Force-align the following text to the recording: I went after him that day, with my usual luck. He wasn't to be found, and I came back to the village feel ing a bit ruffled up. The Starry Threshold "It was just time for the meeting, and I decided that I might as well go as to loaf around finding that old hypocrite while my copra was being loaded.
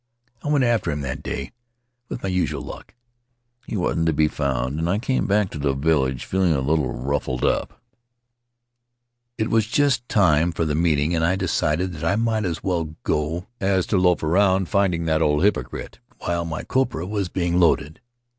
I 0.43 0.47
went 0.47 0.63
after 0.63 0.89
him 0.89 1.01
that 1.01 1.21
day, 1.21 1.51
with 2.09 2.23
my 2.23 2.29
usual 2.29 2.63
luck. 2.63 2.95
He 3.67 3.77
wasn't 3.77 4.07
to 4.07 4.13
be 4.13 4.27
found, 4.27 4.79
and 4.79 4.89
I 4.89 4.97
came 4.97 5.27
back 5.27 5.51
to 5.51 5.59
the 5.59 5.75
village 5.75 6.25
feel 6.25 6.41
ing 6.41 6.53
a 6.55 6.61
bit 6.63 6.79
ruffled 6.79 7.45
up. 7.45 7.69
The 7.69 7.75
Starry 7.75 9.37
Threshold 9.37 9.37
"It 9.37 9.49
was 9.51 9.67
just 9.67 10.09
time 10.09 10.51
for 10.53 10.65
the 10.65 10.73
meeting, 10.73 11.13
and 11.13 11.23
I 11.23 11.35
decided 11.35 11.93
that 11.93 12.03
I 12.03 12.15
might 12.15 12.45
as 12.45 12.63
well 12.63 12.95
go 13.03 13.45
as 13.59 13.85
to 13.93 13.97
loaf 13.97 14.23
around 14.23 14.69
finding 14.69 15.05
that 15.05 15.21
old 15.21 15.43
hypocrite 15.43 15.99
while 16.17 16.45
my 16.45 16.63
copra 16.63 17.05
was 17.05 17.29
being 17.29 17.59
loaded. 17.59 17.99